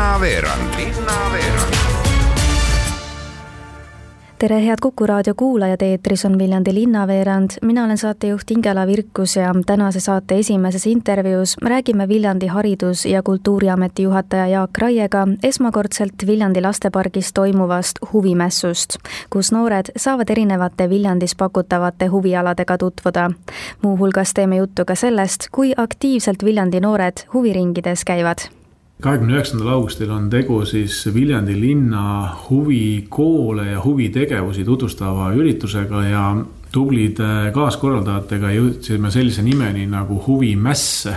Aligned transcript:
linnaveerand 0.00 0.74
tere, 4.38 4.66
head 4.66 4.76
Kuku 4.82 5.06
raadio 5.06 5.34
kuulajad, 5.36 5.82
eetris 5.82 6.24
on 6.24 6.38
Viljandi 6.38 6.74
linnaveerand, 6.74 7.50
mina 7.62 7.84
olen 7.84 7.98
saatejuht 7.98 8.50
Ingela 8.50 8.86
Virkus 8.86 9.36
ja 9.36 9.52
tänase 9.66 10.00
saate 10.00 10.38
esimeses 10.38 10.86
intervjuus 10.86 11.56
räägime 11.62 12.08
Viljandi 12.08 12.46
Haridus- 12.46 13.04
ja 13.08 13.22
Kultuuriameti 13.22 14.02
juhataja 14.02 14.46
Jaak 14.46 14.78
Raiega 14.78 15.26
esmakordselt 15.42 16.26
Viljandi 16.26 16.60
lastepargis 16.60 17.32
toimuvast 17.32 17.98
huvimessust, 18.12 18.96
kus 19.30 19.52
noored 19.52 19.92
saavad 19.96 20.30
erinevate 20.30 20.88
Viljandis 20.90 21.34
pakutavate 21.34 22.06
huvialadega 22.06 22.78
tutvuda. 22.78 23.30
muuhulgas 23.82 24.34
teeme 24.34 24.56
juttu 24.56 24.84
ka 24.84 24.94
sellest, 24.94 25.48
kui 25.52 25.72
aktiivselt 25.76 26.44
Viljandi 26.44 26.80
noored 26.80 27.26
huviringides 27.34 28.04
käivad 28.04 28.59
kahekümne 29.00 29.36
üheksandal 29.38 29.74
augustil 29.76 30.10
on 30.12 30.28
tegu 30.30 30.60
siis 30.68 31.02
Viljandi 31.14 31.54
linna 31.60 32.36
huvikoole 32.48 33.70
ja 33.72 33.82
huvitegevusi 33.84 34.64
tutvustava 34.64 35.30
üritusega 35.36 36.02
ja 36.04 36.24
tublide 36.72 37.50
kaaskorraldajatega 37.54 38.52
jõudsime 38.54 39.10
sellise 39.10 39.42
nimeni 39.46 39.86
nagu 39.90 40.20
huvimäss. 40.26 41.08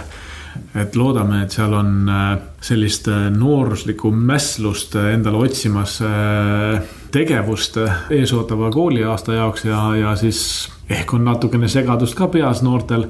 et 0.76 0.96
loodame, 0.96 1.40
et 1.44 1.52
seal 1.52 1.72
on 1.74 2.10
äh, 2.10 2.38
sellist 2.62 3.08
äh, 3.10 3.24
nooruslikku 3.34 4.12
mässlust 4.14 4.94
endale 4.96 5.40
otsimas 5.48 5.96
äh, 6.06 6.84
tegevust 7.12 7.80
eesootava 8.14 8.70
kooliaasta 8.72 9.34
jaoks 9.34 9.66
ja, 9.66 9.96
ja 9.96 10.16
siis 10.16 10.70
ehk 10.90 11.14
on 11.14 11.26
natukene 11.26 11.68
segadust 11.68 12.14
ka 12.14 12.28
peas 12.28 12.62
noortel 12.62 13.08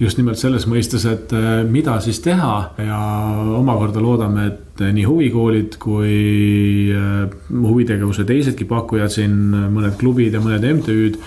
just 0.00 0.18
nimelt 0.20 0.40
selles 0.40 0.66
mõistes, 0.70 1.04
et 1.08 1.32
äh, 1.36 1.62
mida 1.68 1.98
siis 2.04 2.20
teha. 2.24 2.54
Ja 2.82 3.00
omakorda 3.58 4.02
loodame, 4.02 4.46
et 4.52 4.84
nii 4.96 5.06
huvikoolid 5.08 5.78
kui 5.82 6.92
äh, 6.94 7.26
huvitegevuse 7.52 8.26
teisedki 8.28 8.68
pakkujad 8.70 9.12
siin, 9.12 9.36
mõned 9.74 9.98
klubid 10.00 10.34
ja 10.36 10.42
mõned 10.42 10.66
MTÜ-d 10.78 11.20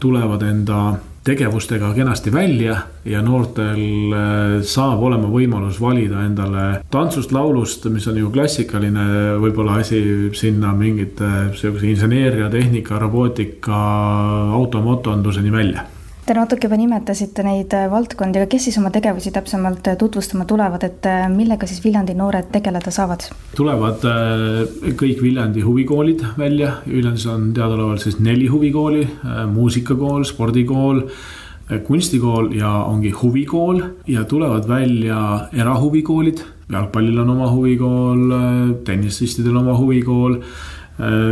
tulevad 0.00 0.42
enda 0.44 0.80
tegevustega 1.26 1.88
kenasti 1.94 2.30
välja 2.30 2.76
ja 3.04 3.22
noortel 3.22 4.12
äh, 4.14 4.60
saab 4.62 5.02
olema 5.08 5.30
võimalus 5.30 5.80
valida 5.82 6.22
endale 6.26 6.66
tantsust, 6.92 7.34
laulust, 7.34 7.88
mis 7.90 8.06
on 8.10 8.20
ju 8.20 8.30
klassikaline 8.34 9.08
võib-olla 9.42 9.80
asi, 9.82 10.00
sinna 10.38 10.70
mingite 10.76 11.50
sihukese 11.58 11.90
inseneeria, 11.90 12.50
tehnika, 12.52 13.00
robootika, 13.02 13.82
automotonduseni 14.60 15.52
välja 15.52 15.86
Te 16.26 16.34
natuke 16.34 16.66
juba 16.66 16.74
nimetasite 16.74 17.44
neid 17.46 17.74
äh, 17.78 17.84
valdkondi, 17.86 18.40
aga 18.40 18.50
kes 18.50 18.64
siis 18.66 18.76
oma 18.80 18.90
tegevusi 18.90 19.30
täpsemalt 19.30 19.86
äh, 19.86 19.94
tutvustama 20.00 20.42
tulevad, 20.50 20.82
et 20.82 21.06
äh, 21.06 21.28
millega 21.30 21.68
siis 21.70 21.78
Viljandi 21.84 22.16
noored 22.18 22.48
tegeleda 22.50 22.90
saavad? 22.90 23.28
tulevad 23.54 24.02
kõik 24.98 25.22
Viljandi 25.22 25.62
huvikoolid 25.62 26.24
välja, 26.34 26.80
Viljandis 26.90 27.28
on 27.30 27.52
teadaolevalt 27.54 28.02
siis 28.02 28.18
neli 28.18 28.50
huvikooli, 28.50 29.06
muusikakool, 29.54 30.26
spordikool 30.26 31.04
kunstikool 31.86 32.50
ja 32.58 32.72
ongi 32.90 33.10
huvikool. 33.14 33.80
Ja 34.10 34.24
tulevad 34.26 34.66
välja 34.68 35.48
erahuvikoolid, 35.54 36.42
jalgpallil 36.72 37.22
on 37.22 37.32
oma 37.38 37.48
huvikool, 37.54 38.34
tennisistidel 38.86 39.62
oma 39.62 39.78
huvikool 39.78 40.40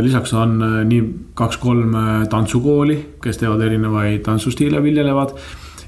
lisaks 0.01 0.33
on 0.33 0.61
äh, 0.61 0.79
nii 0.85 1.03
kaks-kolm 1.33 1.95
äh, 1.97 2.09
tantsukooli, 2.29 2.97
kes 3.21 3.39
teevad 3.41 3.63
erinevaid 3.65 4.21
tantsustiile, 4.25 4.83
viljelevad. 4.83 5.37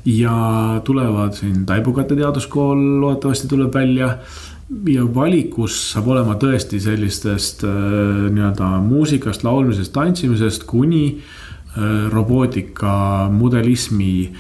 ja 0.08 0.82
tulevad 0.84 1.34
siin 1.36 1.66
Taibukate 1.66 2.16
teaduskool 2.16 2.80
loodetavasti 3.02 3.48
tuleb 3.48 3.74
välja. 3.74 4.18
ja 4.88 5.04
valikus 5.16 5.76
saab 5.92 6.08
olema 6.08 6.36
tõesti 6.36 6.80
sellistest 6.80 7.64
nii-öelda 7.64 8.68
muusikast, 8.84 9.44
laulmisest, 9.44 9.94
tantsimisest 9.94 10.64
kuni 10.68 11.22
robootika, 12.12 13.30
mudelismi 13.32 14.34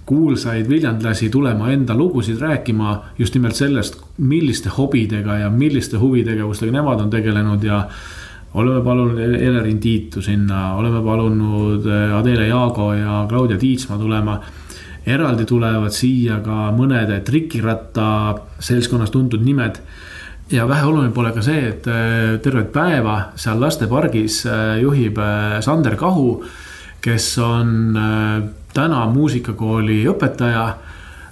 kuulsaid 0.05 0.69
viljandlasi 0.69 1.29
tulema 1.29 1.71
enda 1.73 1.95
lugusid 1.97 2.37
rääkima 2.41 2.99
just 3.17 3.33
nimelt 3.33 3.55
sellest, 3.55 3.97
milliste 4.17 4.69
hobidega 4.69 5.37
ja 5.37 5.49
milliste 5.49 5.97
huvitegevustega 5.97 6.71
nemad 6.71 7.01
on 7.01 7.09
tegelenud 7.09 7.63
ja 7.63 7.87
oleme 8.53 8.83
palunud 8.83 9.19
Elerin 9.19 9.79
Tiitu 9.79 10.21
sinna, 10.21 10.75
oleme 10.75 11.01
palunud 11.03 11.85
eh, 11.85 12.15
Adele 12.15 12.47
Jaago 12.47 12.93
ja 12.93 13.25
Claudia 13.29 13.57
Tiitsma 13.57 13.97
tulema. 13.97 14.39
eraldi 15.05 15.45
tulevad 15.45 15.93
siia 15.93 16.39
ka 16.41 16.71
mõnede 16.73 17.19
trikiratta 17.21 18.05
seltskonnas 18.59 19.11
tuntud 19.13 19.43
nimed 19.45 19.75
ja 20.49 20.65
väheoluline 20.67 21.13
pole 21.13 21.29
ka 21.31 21.43
see, 21.45 21.67
et 21.69 21.87
eh, 21.87 22.39
tervet 22.41 22.71
päeva 22.73 23.17
seal 23.35 23.61
lastepargis 23.61 24.45
eh, 24.45 24.81
juhib 24.81 25.21
Sander 25.61 25.95
Kahu, 25.95 26.29
kes 27.01 27.37
on 27.37 27.93
täna 28.75 29.05
muusikakooli 29.11 30.03
õpetaja, 30.11 30.67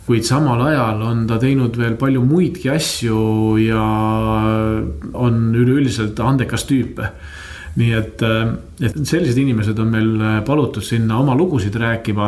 kuid 0.07 0.25
samal 0.27 0.61
ajal 0.67 1.03
on 1.07 1.27
ta 1.27 1.37
teinud 1.39 1.77
veel 1.79 1.95
palju 1.99 2.23
muidki 2.27 2.71
asju 2.73 3.19
ja 3.63 3.83
on 5.13 5.45
üleüldiselt 5.55 6.19
andekas 6.19 6.67
tüüp 6.67 6.99
nii 7.73 7.93
et, 7.97 8.21
et 8.83 8.97
sellised 9.01 9.39
inimesed 9.41 9.79
on 9.81 9.87
meil 9.89 10.11
palutud 10.45 10.83
sinna 10.85 11.17
oma 11.23 11.33
lugusid 11.37 11.73
rääkima 11.79 12.27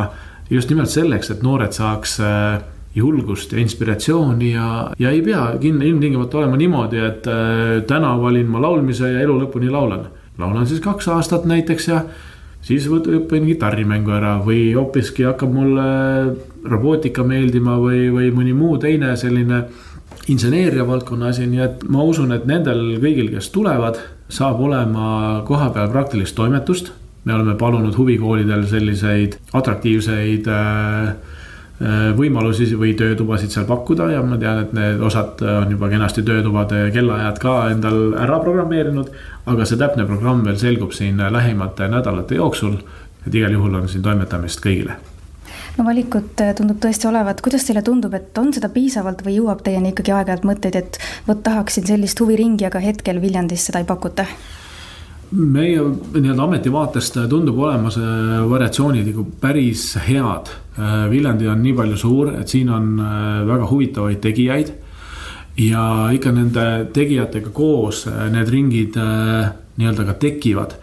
just 0.50 0.70
nimelt 0.70 0.90
selleks, 0.90 1.30
et 1.30 1.42
noored 1.42 1.74
saaks 1.74 2.18
äh, 2.22 2.60
julgust 2.96 3.52
ja 3.52 3.60
inspiratsiooni 3.60 4.52
ja, 4.52 4.68
ja 4.98 5.12
ei 5.12 5.22
pea 5.24 5.48
ilmtingimata 5.60 6.40
olema 6.40 6.58
niimoodi, 6.60 7.02
et 7.02 7.26
äh, 7.30 7.82
täna 7.88 8.14
valin 8.20 8.48
ma 8.50 8.62
laulmise 8.62 9.10
ja 9.12 9.24
elu 9.24 9.40
lõpuni 9.42 9.70
laulan. 9.72 10.08
laulan 10.38 10.66
siis 10.66 10.80
kaks 10.84 11.08
aastat 11.08 11.44
näiteks 11.48 11.88
ja 11.88 12.02
siis 12.66 12.88
õpin 12.90 13.46
kitarrimängu 13.46 14.14
ära 14.16 14.36
või 14.44 14.72
hoopiski 14.74 15.26
hakkab 15.28 15.52
mulle 15.54 15.86
robootika 16.66 17.24
meeldima 17.26 17.76
või, 17.78 18.08
või 18.14 18.32
mõni 18.34 18.56
muu 18.56 18.76
teine 18.82 19.14
selline 19.16 19.62
inseneeria 20.32 20.86
valdkonna 20.86 21.30
asi, 21.30 21.46
nii 21.46 21.62
et 21.62 21.84
ma 21.92 22.02
usun, 22.02 22.34
et 22.34 22.46
nendel 22.48 22.96
kõigil, 23.02 23.30
kes 23.30 23.52
tulevad, 23.54 24.00
saab 24.28 24.60
olema 24.66 25.42
kohapeal 25.46 25.90
praktilist 25.92 26.34
toimetust. 26.36 26.92
me 27.26 27.34
oleme 27.34 27.54
palunud 27.58 27.96
huvikoolidel 27.96 28.66
selliseid 28.70 29.38
atraktiivseid 29.52 30.46
äh 30.46 31.14
võimalusi 32.16 32.70
või 32.80 32.94
töötubasid 32.96 33.52
seal 33.52 33.66
pakkuda 33.68 34.06
ja 34.14 34.22
ma 34.24 34.38
tean, 34.40 34.62
et 34.64 34.70
need 34.72 35.02
osad 35.04 35.42
on 35.44 35.74
juba 35.74 35.90
kenasti 35.92 36.22
töötubade 36.24 36.86
kellaajad 36.94 37.40
ka 37.42 37.56
endal 37.74 38.14
ära 38.16 38.38
programmeerinud 38.40 39.10
aga 39.50 39.66
see 39.66 39.78
täpne 39.80 40.06
programm 40.08 40.44
veel 40.46 40.58
selgub 40.60 40.94
siin 40.96 41.20
lähimate 41.32 41.88
nädalate 41.90 42.40
jooksul. 42.40 42.80
et 43.26 43.34
igal 43.34 43.52
juhul 43.52 43.74
on 43.74 43.88
siin 43.88 44.02
toimetamist 44.02 44.60
kõigile 44.62 44.96
no 45.76 45.84
valikut 45.84 46.40
äh, 46.42 46.52
tundub 46.58 46.78
tõesti 46.82 47.08
olevat, 47.10 47.40
kuidas 47.44 47.66
teile 47.66 47.82
tundub, 47.86 48.14
et 48.14 48.38
on 48.38 48.52
seda 48.54 48.68
piisavalt 48.72 49.24
või 49.26 49.36
jõuab 49.38 49.62
teieni 49.66 49.92
ikkagi 49.92 50.14
aeg-ajalt 50.14 50.46
mõtteid, 50.48 50.78
et 50.78 50.98
vot 51.28 51.42
tahaksin 51.42 51.86
sellist 51.86 52.20
huviringi, 52.20 52.66
aga 52.66 52.82
hetkel 52.82 53.20
Viljandis 53.22 53.66
seda 53.68 53.82
ei 53.82 53.88
pakuta? 53.88 54.26
Meie 55.30 55.82
nii-öelda 56.14 56.44
ameti 56.44 56.70
vaatest 56.72 57.18
tundub 57.30 57.58
olema 57.58 57.90
see 57.90 58.40
variatsioonid 58.50 59.08
nagu 59.10 59.26
päris 59.40 59.92
head. 60.06 60.50
Äh, 60.78 61.06
Viljandi 61.10 61.48
on 61.50 61.62
nii 61.62 61.74
palju 61.76 61.96
suur, 62.00 62.34
et 62.40 62.52
siin 62.52 62.70
on 62.70 62.92
äh, 63.00 63.46
väga 63.48 63.70
huvitavaid 63.70 64.20
tegijaid 64.22 64.74
ja 65.58 66.08
ikka 66.12 66.32
nende 66.36 66.66
tegijatega 66.94 67.50
koos 67.56 68.04
äh, 68.10 68.26
need 68.32 68.50
ringid 68.52 68.98
äh, 69.00 69.48
nii-öelda 69.80 70.04
ka 70.10 70.14
tekivad. 70.20 70.76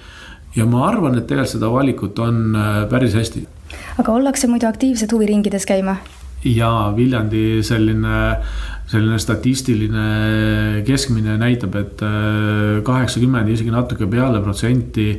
ja 0.56 0.66
ma 0.66 0.88
arvan, 0.88 1.18
et 1.18 1.28
tegelikult 1.28 1.56
seda 1.56 1.70
valikut 1.74 2.20
on 2.20 2.56
äh, 2.56 2.84
päris 2.90 3.14
hästi. 3.14 3.46
aga 3.98 4.12
ollakse 4.14 4.48
muidu 4.48 4.68
aktiivsed 4.68 5.14
huviringides 5.14 5.66
käima? 5.66 5.98
ja 6.44 6.94
Viljandi 6.96 7.64
selline, 7.64 8.38
selline 8.94 9.18
statistiline 9.22 10.06
keskmine 10.88 11.38
näitab, 11.42 11.76
et 11.82 12.06
kaheksakümmend, 12.86 13.50
isegi 13.50 13.74
natuke 13.74 14.08
peale 14.12 14.42
protsenti 14.44 15.10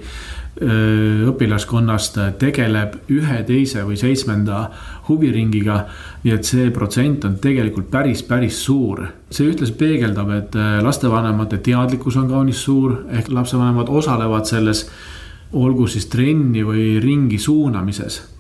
õpilaskonnast 0.55 2.19
tegeleb 2.38 2.94
ühe, 3.11 3.38
teise 3.47 3.82
või 3.82 3.97
seitsmenda 3.99 4.69
huviringiga. 5.09 5.87
nii 6.23 6.32
et 6.32 6.44
see 6.44 6.71
protsent 6.71 7.25
on 7.25 7.38
tegelikult 7.43 7.91
päris, 7.91 8.23
päris 8.23 8.62
suur. 8.65 9.06
see 9.31 9.50
ühtlasi 9.50 9.73
peegeldab, 9.73 10.31
et 10.31 10.55
lastevanemate 10.82 11.59
teadlikkus 11.59 12.17
on 12.17 12.29
kaunis 12.29 12.62
suur, 12.62 13.05
ehk 13.11 13.29
lapsevanemad 13.29 13.88
osalevad 13.88 14.47
selles 14.47 14.88
olgu 15.53 15.87
siis 15.87 16.06
trenni 16.06 16.62
või 16.62 17.00
ringi 17.03 17.38
suunamises. 17.38 18.33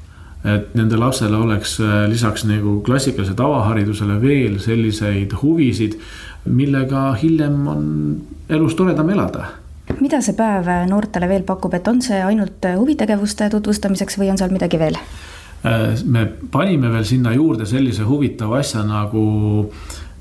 Et 0.44 0.74
nende 0.76 0.98
lapsele 1.00 1.36
oleks 1.40 1.78
lisaks 2.08 2.44
nagu 2.44 2.78
klassikalisele 2.84 3.36
tavaharidusele 3.38 4.18
veel 4.20 4.58
selliseid 4.60 5.32
huvisid, 5.40 5.96
millega 6.44 7.14
hiljem 7.16 7.68
on 7.68 7.86
elus 8.52 8.76
toredam 8.76 9.08
elada 9.14 9.46
mida 10.00 10.20
see 10.24 10.36
päev 10.36 10.68
noortele 10.88 11.28
veel 11.28 11.44
pakub, 11.46 11.74
et 11.76 11.88
on 11.88 12.00
see 12.04 12.20
ainult 12.24 12.64
huvitegevuste 12.76 13.48
tutvustamiseks 13.52 14.18
või 14.20 14.30
on 14.32 14.40
seal 14.40 14.52
midagi 14.54 14.80
veel? 14.80 14.98
me 16.04 16.26
panime 16.52 16.90
veel 16.92 17.06
sinna 17.08 17.32
juurde 17.32 17.64
sellise 17.66 18.04
huvitava 18.04 18.58
asja 18.60 18.82
nagu 18.84 19.72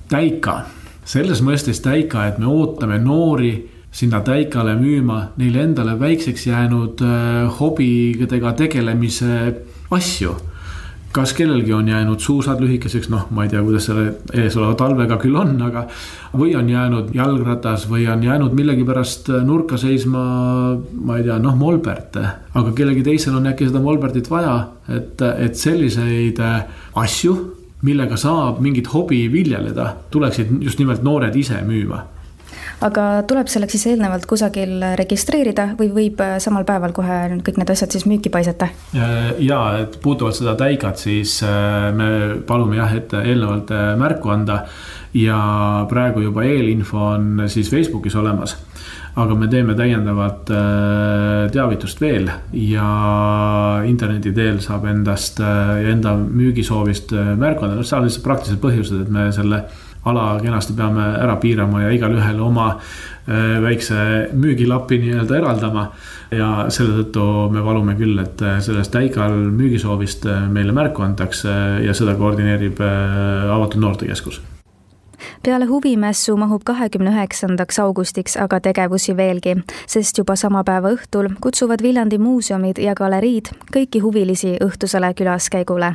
täika. 0.08 0.62
selles 1.06 1.42
mõistes 1.44 1.82
täika, 1.84 2.28
et 2.28 2.38
me 2.40 2.48
ootame 2.48 3.00
noori 3.00 3.52
sinna 3.92 4.22
täikale 4.24 4.76
müüma 4.80 5.34
neile 5.38 5.64
endale 5.68 5.98
väikseks 6.00 6.48
jäänud 6.48 7.02
äh, 7.04 7.60
hobidega 7.60 8.54
tegelemise 8.54 9.54
asju 9.96 10.36
kas 11.14 11.34
kellelgi 11.34 11.74
on 11.74 11.88
jäänud 11.88 12.20
suusad 12.20 12.62
lühikeseks, 12.62 13.10
noh, 13.14 13.28
ma 13.32 13.46
ei 13.46 13.50
tea, 13.52 13.62
kuidas 13.64 13.86
selle 13.86 14.16
eesoleva 14.34 14.74
talvega 14.78 15.20
küll 15.22 15.36
on, 15.38 15.52
aga. 15.62 15.86
või 16.38 16.56
on 16.58 16.70
jäänud 16.70 17.12
jalgratas 17.14 17.86
või 17.90 18.08
on 18.10 18.24
jäänud 18.26 18.56
millegipärast 18.58 19.30
nurka 19.46 19.78
seisma, 19.78 20.24
ma 20.94 21.18
ei 21.18 21.28
tea, 21.28 21.38
noh, 21.40 21.58
molberte. 21.58 22.26
aga 22.54 22.74
kellelgi 22.74 23.04
teisel 23.06 23.38
on 23.38 23.52
äkki 23.52 23.70
seda 23.70 23.82
molbertit 23.84 24.30
vaja, 24.30 24.56
et, 24.90 25.22
et 25.22 25.56
selliseid 25.56 26.42
asju, 26.96 27.38
millega 27.86 28.18
saab 28.18 28.62
mingit 28.64 28.90
hobi 28.94 29.28
viljeleda, 29.32 29.92
tuleksid 30.10 30.58
just 30.66 30.82
nimelt 30.82 31.06
noored 31.06 31.36
ise 31.36 31.62
müüma 31.68 32.02
aga 32.82 33.06
tuleb 33.30 33.50
selleks 33.52 33.76
siis 33.78 33.86
eelnevalt 33.94 34.26
kusagil 34.30 34.82
registreerida 35.00 35.70
või 35.80 35.92
võib 35.94 36.24
äh, 36.24 36.36
samal 36.44 36.66
päeval 36.68 36.96
kohe 36.96 37.20
kõik 37.46 37.60
need 37.62 37.74
asjad 37.74 37.94
siis 37.94 38.08
müüki 38.10 38.32
paisata? 38.34 38.70
ja, 38.94 39.60
et 39.84 40.00
puutuvalt 40.04 40.38
seda 40.38 40.56
täigat, 40.60 41.00
siis 41.02 41.40
äh, 41.46 41.92
me 41.96 42.10
palume 42.48 42.80
jah, 42.80 42.94
et 42.98 43.14
eelnevalt 43.24 43.74
äh, 43.74 43.94
märku 44.00 44.34
anda. 44.34 44.64
Ja 45.14 45.38
praegu 45.86 46.24
juba 46.24 46.42
eelinfo 46.42 46.98
on 47.12 47.44
siis 47.46 47.68
Facebookis 47.70 48.16
olemas. 48.18 48.56
Aga 49.22 49.36
me 49.38 49.46
teeme 49.46 49.76
täiendavat 49.78 50.50
teavitust 51.54 52.00
veel 52.02 52.32
ja 52.58 52.88
interneti 53.86 54.32
teel 54.34 54.58
saab 54.66 54.88
endast 54.90 55.38
ja 55.38 55.92
enda 55.92 56.16
müügisoovist 56.18 57.14
märku 57.38 57.68
anda, 57.68 57.78
noh, 57.78 57.86
seal 57.86 58.02
on 58.02 58.10
lihtsalt 58.10 58.26
praktilised 58.26 58.64
põhjused, 58.64 59.04
et 59.06 59.14
me 59.14 59.28
selle 59.36 59.62
ala 60.10 60.40
kenasti 60.42 60.76
peame 60.78 61.06
ära 61.20 61.36
piirama 61.42 61.86
ja 61.86 61.92
igalühel 61.96 62.40
oma 62.44 62.70
äh, 62.74 63.60
väikse 63.64 64.30
müügilapi 64.34 65.00
nii-öelda 65.04 65.38
eraldama. 65.40 65.88
ja 66.34 66.66
selle 66.74 66.96
tõttu 66.98 67.24
me 67.54 67.62
palume 67.62 67.94
küll, 68.00 68.18
et 68.24 68.42
äh, 68.42 68.58
sellest 68.66 68.92
täigal 68.96 69.36
müügisoovist 69.54 70.26
äh, 70.26 70.48
meile 70.50 70.74
märku 70.76 71.06
antakse 71.06 71.54
ja 71.86 71.94
seda 71.94 72.18
koordineerib 72.20 72.82
avatud 72.82 73.82
noortekeskus 73.82 74.42
peale 75.44 75.66
huvimessu 75.66 76.38
mahub 76.38 76.62
kahekümne 76.66 77.12
üheksandaks 77.12 77.80
augustiks 77.80 78.38
aga 78.38 78.60
tegevusi 78.60 79.18
veelgi, 79.18 79.56
sest 79.88 80.18
juba 80.18 80.36
sama 80.40 80.64
päeva 80.64 80.94
õhtul 80.96 81.30
kutsuvad 81.42 81.84
Viljandi 81.84 82.18
muuseumid 82.18 82.80
ja 82.80 82.96
galeriid 82.96 83.52
kõiki 83.76 84.02
huvilisi 84.04 84.56
õhtusele 84.64 85.14
külaskäigule. 85.14 85.94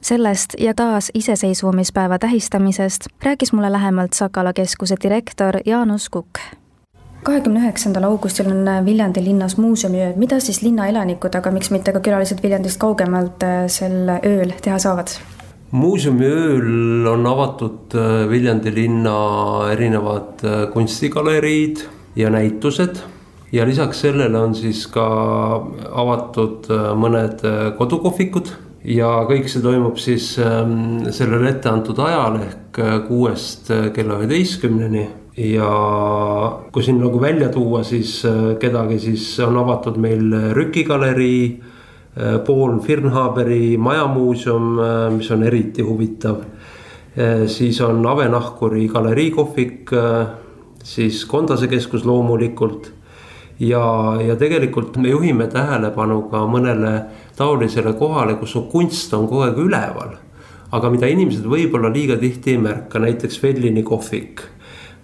sellest 0.00 0.54
ja 0.58 0.74
taas 0.74 1.10
iseseisvumispäeva 1.14 2.18
tähistamisest 2.18 3.06
rääkis 3.22 3.52
mulle 3.52 3.72
lähemalt 3.72 4.12
Sakala 4.12 4.52
keskuse 4.52 4.96
direktor 5.02 5.58
Jaanus 5.66 6.08
Kukk 6.08 6.38
kahekümne 7.24 7.60
üheksandal 7.60 8.04
augustil 8.04 8.50
on 8.52 8.66
Viljandi 8.84 9.24
linnas 9.24 9.56
muuseumiööd, 9.56 10.16
mida 10.20 10.40
siis 10.40 10.60
linna 10.62 10.88
elanikud, 10.92 11.34
aga 11.34 11.50
miks 11.50 11.70
mitte 11.70 11.92
ka 11.92 12.02
külalised 12.04 12.42
Viljandist 12.42 12.78
kaugemalt 12.78 13.42
äh, 13.42 13.64
sel 13.72 14.18
ööl 14.20 14.52
teha 14.60 14.78
saavad? 14.78 15.16
Muuseumi 15.74 16.26
ööl 16.28 17.08
on 17.10 17.26
avatud 17.26 17.94
äh, 17.98 18.24
Viljandi 18.30 18.72
linna 18.74 19.16
erinevad 19.72 20.44
äh, 20.46 20.60
kunstigaleriid 20.72 21.82
ja 22.18 22.30
näitused. 22.30 23.02
Ja 23.54 23.66
lisaks 23.66 24.00
sellele 24.02 24.38
on 24.38 24.54
siis 24.58 24.84
ka 24.90 25.06
avatud 25.90 26.70
äh, 26.70 26.92
mõned 26.98 27.42
kodukohvikud. 27.78 28.52
Ja 28.84 29.22
kõik 29.24 29.48
see 29.48 29.62
toimub 29.64 29.96
siis 29.96 30.34
ähm, 30.44 31.06
sellel 31.16 31.46
etteantud 31.48 31.96
ajal 32.04 32.34
ehk 32.42 32.80
kuuest 33.08 33.70
kella 33.96 34.18
üheteistkümneni. 34.20 35.06
Ja 35.40 35.70
kui 36.70 36.84
siin 36.84 37.00
nagu 37.00 37.18
välja 37.22 37.48
tuua, 37.50 37.80
siis 37.82 38.18
kedagi, 38.60 38.98
siis 39.00 39.24
on 39.42 39.56
avatud 39.62 39.96
meil 39.98 40.28
Rüki 40.54 40.84
galerii 40.84 41.46
Äh, 42.16 42.38
Paul 42.46 42.78
Firnhaberi 42.80 43.76
majamuuseum, 43.76 44.78
äh, 44.78 45.10
mis 45.10 45.30
on 45.30 45.42
eriti 45.42 45.82
huvitav. 45.82 46.36
Äh, 47.18 47.46
siis 47.46 47.80
on 47.80 48.06
Avenahkuri 48.06 48.88
galeriikohvik, 48.88 49.90
siis 50.84 51.24
Kondase 51.24 51.68
keskus 51.68 52.04
loomulikult. 52.04 52.92
ja, 53.60 54.16
ja 54.26 54.36
tegelikult 54.36 54.96
me 54.96 55.08
juhime 55.08 55.46
tähelepanu 55.46 56.22
ka 56.30 56.40
mõnele 56.50 57.04
taolisele 57.36 57.92
kohale, 57.92 58.34
kus 58.34 58.50
su 58.50 58.64
kunst 58.70 59.14
on 59.14 59.28
kogu 59.28 59.44
aeg 59.46 59.58
üleval. 59.58 60.16
aga 60.72 60.90
mida 60.90 61.06
inimesed 61.06 61.44
võib-olla 61.46 61.92
liiga 61.92 62.16
tihti 62.16 62.50
ei 62.50 62.58
märka, 62.58 62.98
näiteks 62.98 63.42
Vellini 63.42 63.82
kohvik 63.82 64.42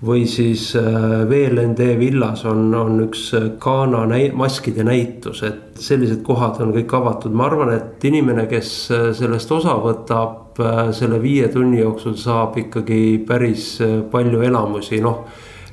või 0.07 0.25
siis 0.29 0.71
äh, 0.77 0.83
VLND 1.29 1.99
villas 1.99 2.45
on, 2.49 2.71
on 2.75 3.03
üks 3.05 3.27
äh, 3.37 3.51
Ghana 3.61 4.07
näi-, 4.09 4.33
maskide 4.37 4.85
näitus, 4.87 5.43
et 5.45 5.81
sellised 5.81 6.23
kohad 6.25 6.61
on 6.65 6.73
kõik 6.73 6.95
avatud, 6.97 7.35
ma 7.37 7.47
arvan, 7.51 7.75
et 7.77 8.07
inimene, 8.09 8.47
kes 8.49 8.71
äh, 8.97 9.11
sellest 9.17 9.53
osa 9.53 9.77
võtab, 9.81 10.39
selle 10.93 11.17
viie 11.23 11.47
tunni 11.49 11.79
jooksul 11.79 12.19
saab 12.21 12.59
ikkagi 12.61 13.23
päris 13.25 13.79
palju 14.13 14.43
elamusi, 14.45 14.99
noh. 15.01 15.23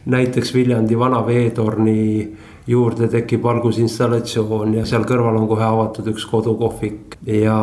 näiteks 0.07 0.53
Viljandi 0.55 0.95
vana 0.95 1.17
veetorni 1.25 1.97
juurde 2.71 3.09
tekib 3.11 3.43
valgusinstallatsioon 3.43 4.77
ja 4.77 4.85
seal 4.87 5.03
kõrval 5.09 5.41
on 5.41 5.47
kohe 5.49 5.65
avatud 5.65 6.07
üks 6.13 6.23
kodukohvik 6.29 7.17
ja 7.27 7.57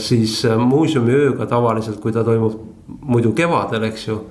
siis 0.00 0.38
muuseumiööga 0.62 1.50
tavaliselt, 1.50 2.00
kui 2.00 2.16
ta 2.16 2.24
toimub 2.24 2.96
muidu 3.02 3.34
kevadel, 3.36 3.90
eks 3.90 4.08
ju 4.08 4.22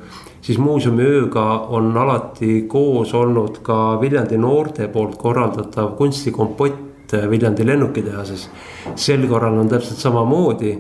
siis 0.48 0.60
muuseumiööga 0.64 1.46
on 1.76 1.90
alati 2.00 2.62
koos 2.72 3.12
olnud 3.18 3.60
ka 3.66 3.98
Viljandi 4.00 4.38
noorte 4.40 4.88
poolt 4.94 5.18
korraldatav 5.20 5.98
kunstikompott 6.00 6.86
Viljandi 7.30 7.66
lennukitehases. 7.68 8.50
sel 8.96 9.28
korral 9.28 9.60
on 9.60 9.70
täpselt 9.70 10.00
samamoodi 10.00 10.72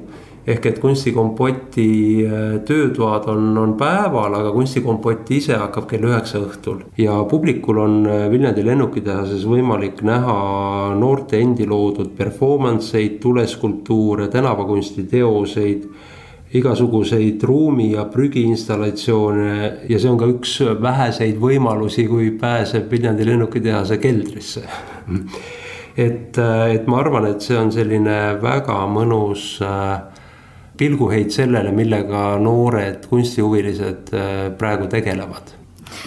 ehk 0.47 0.65
et 0.65 0.79
kunstikompoti 0.79 1.89
äh, 2.23 2.59
töötoad 2.65 3.27
on, 3.27 3.57
on 3.57 3.73
päeval, 3.79 4.35
aga 4.39 4.51
kunstikompott 4.55 5.31
ise 5.35 5.57
hakkab 5.59 5.89
kell 5.91 6.07
üheksa 6.07 6.39
õhtul. 6.45 6.85
ja 6.97 7.19
publikul 7.27 7.83
on 7.83 8.05
äh, 8.07 8.27
Viljandi 8.31 8.63
lennukitehases 8.65 9.43
võimalik 9.47 9.99
näha 10.07 10.37
noorte 10.95 11.41
endi 11.43 11.67
loodud 11.67 12.15
performance 12.15 12.95
eid, 12.97 13.19
tuleskulptuure, 13.19 14.27
tänavakunstiteoseid 14.31 15.89
igasuguseid 16.55 17.43
ruumi 17.43 17.91
ja 17.91 18.05
prügiinstallatsioone 18.11 19.55
ja 19.89 19.99
see 19.99 20.09
on 20.11 20.19
ka 20.19 20.29
üks 20.31 20.53
väheseid 20.81 21.39
võimalusi, 21.41 22.07
kui 22.07 22.31
pääseb 22.39 22.91
Viljandi 22.91 23.27
lennukitehase 23.27 23.97
keldrisse. 23.99 24.63
et, 26.07 26.39
et 26.71 26.87
ma 26.87 27.01
arvan, 27.01 27.27
et 27.33 27.43
see 27.43 27.57
on 27.59 27.71
selline 27.73 28.37
väga 28.41 28.79
mõnus 28.91 29.57
äh, 29.65 29.99
pilguheit 30.77 31.35
sellele, 31.35 31.73
millega 31.75 32.37
noored 32.39 33.09
kunstihuvilised 33.11 34.13
äh, 34.15 34.35
praegu 34.57 34.87
tegelevad 34.91 35.57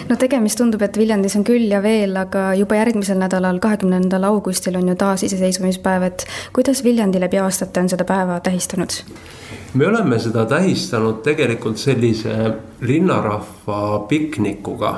no 0.09 0.15
tegemist 0.19 0.59
tundub, 0.61 0.81
et 0.85 0.97
Viljandis 0.97 1.35
on 1.37 1.45
küll 1.45 1.69
ja 1.71 1.81
veel, 1.83 2.15
aga 2.17 2.51
juba 2.57 2.77
järgmisel 2.77 3.17
nädalal, 3.21 3.59
kahekümnendal 3.61 4.25
augustil 4.29 4.77
on 4.79 4.89
ju 4.91 4.95
taasiseseisvumispäev, 4.97 6.05
et 6.09 6.25
kuidas 6.55 6.83
Viljandi 6.85 7.21
läbi 7.21 7.41
aastate 7.41 7.81
on 7.83 7.89
seda 7.91 8.07
päeva 8.07 8.39
tähistanud? 8.45 9.01
Me 9.73 9.87
oleme 9.87 10.19
seda 10.19 10.45
tähistanud 10.45 11.21
tegelikult 11.23 11.77
sellise 11.77 12.53
linnarahva 12.81 13.99
piknikuga 14.09 14.95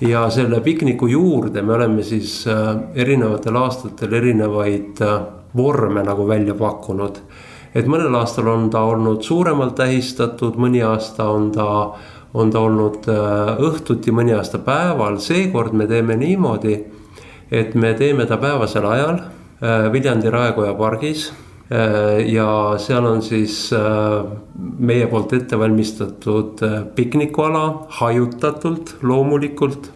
ja 0.00 0.26
selle 0.30 0.60
pikniku 0.60 1.06
juurde 1.06 1.62
me 1.62 1.72
oleme 1.72 2.02
siis 2.02 2.44
äh, 2.48 2.76
erinevatel 2.94 3.56
aastatel 3.56 4.12
erinevaid 4.12 5.00
äh, 5.00 5.20
vorme 5.56 6.02
nagu 6.02 6.28
välja 6.28 6.54
pakkunud. 6.54 7.16
et 7.74 7.86
mõnel 7.86 8.14
aastal 8.14 8.48
on 8.48 8.68
ta 8.70 8.82
olnud 8.84 9.22
suuremalt 9.22 9.74
tähistatud, 9.74 10.58
mõni 10.60 10.82
aasta 10.84 11.24
on 11.24 11.50
ta, 11.52 11.94
on 12.34 12.50
ta 12.50 12.60
olnud 12.60 13.08
äh, 13.08 13.56
õhtuti, 13.58 14.12
mõni 14.12 14.36
aasta 14.36 14.58
päeval, 14.58 15.16
seekord 15.18 15.72
me 15.72 15.86
teeme 15.86 16.16
niimoodi. 16.16 16.84
et 17.50 17.74
me 17.74 17.94
teeme 17.94 18.26
ta 18.26 18.36
päevasel 18.36 18.84
ajal 18.86 19.18
Viljandi 19.92 20.30
Raekoja 20.30 20.74
pargis 20.74 21.32
ja 21.70 22.48
seal 22.78 23.06
on 23.08 23.22
siis 23.24 23.72
äh, 23.72 24.24
meie 24.78 25.06
poolt 25.08 25.32
ette 25.32 25.58
valmistatud 25.58 26.62
äh, 26.62 26.82
piknikuala, 26.94 27.86
hajutatult 28.00 28.96
loomulikult. 29.02 29.90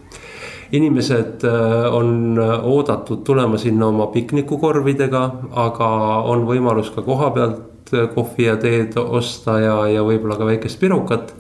inimesed 0.73 1.45
on 1.93 2.37
oodatud 2.63 3.23
tulema 3.25 3.57
sinna 3.57 3.87
oma 3.87 4.07
piknikukorvidega, 4.13 5.23
aga 5.57 5.89
on 6.29 6.45
võimalus 6.45 6.91
ka 6.93 7.01
koha 7.07 7.31
pealt 7.33 7.93
kohvi 8.15 8.45
ja 8.45 8.59
teed 8.61 8.99
osta 9.01 9.55
ja, 9.63 9.79
ja 9.89 10.03
võib-olla 10.05 10.37
ka 10.37 10.45
väikest 10.45 10.77
pirukat 10.81 11.33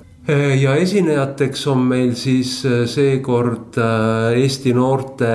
ja 0.56 0.78
esinejateks 0.80 1.66
on 1.68 1.84
meil 1.90 2.14
siis 2.16 2.62
seekord 2.88 3.76
Eesti 4.32 4.72
noorte 4.72 5.28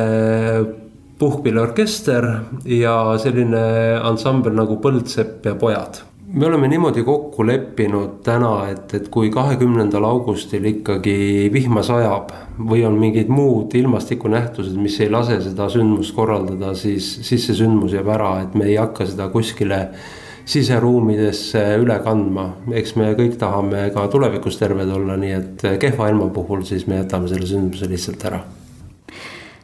puhkpilliorkester 1.23 2.25
ja 2.67 2.95
selline 3.23 3.61
ansambel 4.03 4.57
nagu 4.59 4.75
Põldsepp 4.83 5.47
ja 5.47 5.55
pojad 5.55 6.03
me 6.33 6.45
oleme 6.45 6.67
niimoodi 6.67 7.03
kokku 7.03 7.45
leppinud 7.45 8.15
täna, 8.25 8.53
et, 8.71 8.93
et 8.97 9.09
kui 9.13 9.29
kahekümnendal 9.31 10.03
augustil 10.07 10.65
ikkagi 10.65 11.49
vihma 11.53 11.83
sajab 11.85 12.31
või 12.57 12.81
on 12.87 12.97
mingid 12.97 13.29
muud 13.29 13.75
ilmastikunähtused, 13.77 14.73
mis 14.81 14.97
ei 15.03 15.11
lase 15.13 15.37
seda 15.45 15.69
sündmust 15.69 16.15
korraldada, 16.17 16.73
siis, 16.77 17.11
siis 17.27 17.45
see 17.47 17.59
sündmus 17.61 17.93
jääb 17.93 18.09
ära, 18.15 18.33
et 18.47 18.57
me 18.57 18.65
ei 18.71 18.79
hakka 18.81 19.07
seda 19.11 19.29
kuskile 19.33 19.83
siseruumidesse 20.49 21.61
üle 21.83 21.99
kandma. 22.03 22.49
eks 22.81 22.97
me 22.99 23.13
kõik 23.19 23.37
tahame 23.39 23.85
ka 23.93 24.09
tulevikus 24.11 24.57
terved 24.59 24.89
olla, 24.91 25.15
nii 25.21 25.37
et 25.37 25.69
kehva 25.79 26.09
ilma 26.11 26.27
puhul 26.33 26.65
siis 26.67 26.89
me 26.89 26.99
jätame 27.03 27.29
selle 27.31 27.47
sündmuse 27.47 27.87
lihtsalt 27.93 28.27
ära 28.31 28.41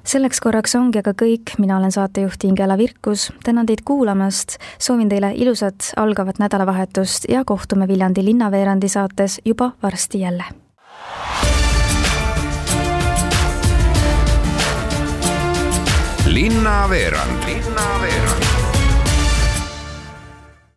selleks 0.09 0.41
korraks 0.41 0.73
ongi 0.79 1.01
aga 1.03 1.13
kõik, 1.17 1.53
mina 1.61 1.77
olen 1.77 1.93
saatejuht 1.93 2.43
Ingela 2.47 2.77
Virkus, 2.79 3.29
tänan 3.43 3.67
teid 3.69 3.83
kuulamast, 3.85 4.57
soovin 4.81 5.09
teile 5.09 5.31
ilusat 5.35 5.91
algavat 6.01 6.39
nädalavahetust 6.41 7.29
ja 7.29 7.43
kohtume 7.45 7.87
Viljandi 7.87 8.25
linnaveerandi 8.25 8.89
saates 8.89 9.41
juba 9.45 9.71
varsti 9.83 10.19
jälle. 10.25 10.43
linnaveerand, 16.29 17.43
linnaveerand 17.45 18.48